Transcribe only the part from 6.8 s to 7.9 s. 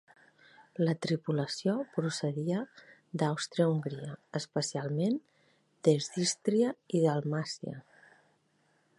i Dalmàcia.